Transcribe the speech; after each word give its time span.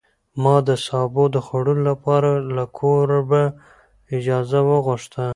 ما 0.43 0.55
د 0.67 0.69
سابو 0.87 1.23
د 1.35 1.37
خوړلو 1.45 1.83
لپاره 1.89 2.29
له 2.55 2.63
کوربه 2.77 3.43
اجازه 4.17 4.59
وغوښته. 4.69 5.25